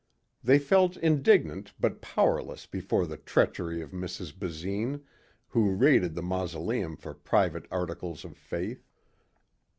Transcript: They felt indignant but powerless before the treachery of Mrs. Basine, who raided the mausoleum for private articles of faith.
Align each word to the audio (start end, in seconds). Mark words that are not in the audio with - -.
They 0.43 0.57
felt 0.57 0.97
indignant 0.97 1.73
but 1.79 2.01
powerless 2.01 2.65
before 2.65 3.05
the 3.05 3.17
treachery 3.17 3.83
of 3.83 3.91
Mrs. 3.91 4.35
Basine, 4.35 5.01
who 5.49 5.75
raided 5.75 6.15
the 6.15 6.23
mausoleum 6.23 6.97
for 6.97 7.13
private 7.13 7.67
articles 7.69 8.25
of 8.25 8.35
faith. 8.35 8.87